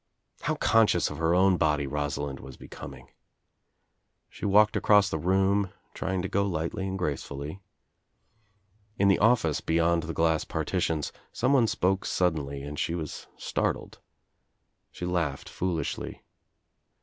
[0.41, 3.13] How conscious of her own body Rosalind was be coming 1
[4.31, 7.61] She walked across the room, trying to go lightly and gracefully.
[8.97, 13.99] In the office beyond the glass partitions someone spoke suddenly and she was startled.
[14.89, 16.23] She laughed foolishly.